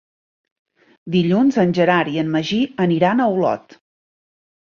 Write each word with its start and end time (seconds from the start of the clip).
Dilluns 1.15 1.59
en 1.63 1.75
Gerard 1.79 2.15
i 2.15 2.17
en 2.23 2.33
Magí 2.37 2.59
aniran 2.87 3.23
a 3.23 3.29
Olot. 3.37 3.79